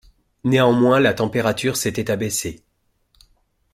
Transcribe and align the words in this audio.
Néanmoins 0.43 0.99
la 0.99 1.13
température 1.13 1.77
s’était 1.77 2.09
abaissée. 2.09 2.63